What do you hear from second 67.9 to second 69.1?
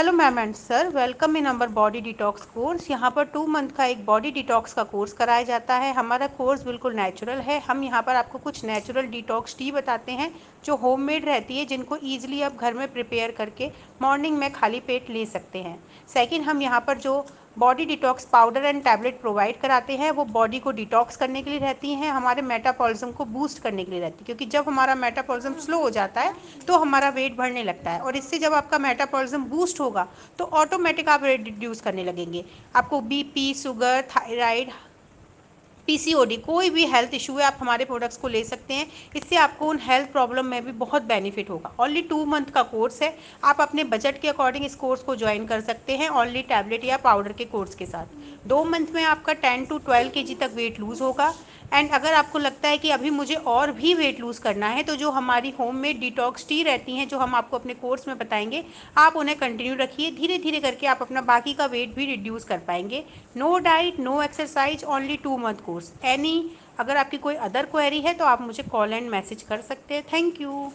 है तो आप मुझे कॉल एंड